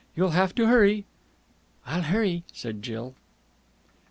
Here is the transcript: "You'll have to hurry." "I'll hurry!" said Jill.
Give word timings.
"You'll 0.15 0.31
have 0.31 0.55
to 0.55 0.65
hurry." 0.65 1.05
"I'll 1.85 2.01
hurry!" 2.01 2.43
said 2.51 2.81
Jill. 2.81 3.13